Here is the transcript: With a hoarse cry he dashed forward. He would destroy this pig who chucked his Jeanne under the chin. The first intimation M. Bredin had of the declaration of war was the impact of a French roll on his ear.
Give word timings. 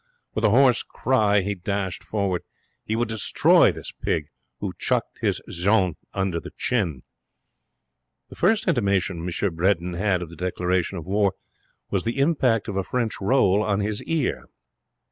With 0.33 0.43
a 0.43 0.49
hoarse 0.49 0.81
cry 0.81 1.41
he 1.41 1.53
dashed 1.53 2.03
forward. 2.03 2.41
He 2.83 2.95
would 2.95 3.07
destroy 3.07 3.71
this 3.71 3.91
pig 3.91 4.29
who 4.59 4.71
chucked 4.79 5.19
his 5.19 5.39
Jeanne 5.47 5.93
under 6.11 6.39
the 6.39 6.49
chin. 6.57 7.03
The 8.29 8.35
first 8.35 8.67
intimation 8.67 9.17
M. 9.19 9.55
Bredin 9.55 9.93
had 9.93 10.23
of 10.23 10.31
the 10.31 10.35
declaration 10.35 10.97
of 10.97 11.05
war 11.05 11.33
was 11.91 12.03
the 12.03 12.17
impact 12.17 12.67
of 12.67 12.77
a 12.77 12.83
French 12.83 13.21
roll 13.21 13.61
on 13.61 13.79
his 13.79 14.01
ear. 14.05 14.47